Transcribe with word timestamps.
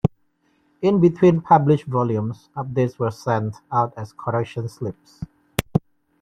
In 0.81 0.99
between 0.99 1.41
published 1.41 1.85
volumes, 1.85 2.49
updates 2.57 2.97
were 2.97 3.11
sent 3.11 3.57
out 3.71 3.93
as 3.95 4.13
correction 4.17 4.67
slips. 4.67 5.21